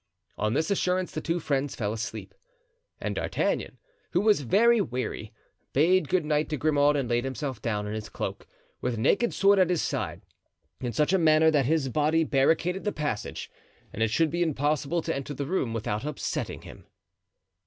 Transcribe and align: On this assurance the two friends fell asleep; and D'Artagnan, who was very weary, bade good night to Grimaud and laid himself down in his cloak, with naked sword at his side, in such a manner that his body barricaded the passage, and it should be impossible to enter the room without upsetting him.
On 0.35 0.53
this 0.55 0.71
assurance 0.71 1.11
the 1.11 1.21
two 1.21 1.39
friends 1.39 1.75
fell 1.75 1.93
asleep; 1.93 2.33
and 2.99 3.13
D'Artagnan, 3.13 3.77
who 4.13 4.21
was 4.21 4.41
very 4.41 4.81
weary, 4.81 5.31
bade 5.73 6.09
good 6.09 6.25
night 6.25 6.49
to 6.49 6.57
Grimaud 6.57 6.95
and 6.95 7.07
laid 7.07 7.23
himself 7.23 7.61
down 7.61 7.85
in 7.85 7.93
his 7.93 8.09
cloak, 8.09 8.47
with 8.81 8.97
naked 8.97 9.31
sword 9.31 9.59
at 9.59 9.69
his 9.69 9.83
side, 9.83 10.23
in 10.79 10.91
such 10.91 11.13
a 11.13 11.19
manner 11.19 11.51
that 11.51 11.67
his 11.67 11.87
body 11.89 12.23
barricaded 12.23 12.83
the 12.83 12.91
passage, 12.91 13.51
and 13.93 14.01
it 14.01 14.09
should 14.09 14.31
be 14.31 14.41
impossible 14.41 15.03
to 15.03 15.15
enter 15.15 15.35
the 15.35 15.45
room 15.45 15.71
without 15.71 16.03
upsetting 16.03 16.63
him. 16.63 16.87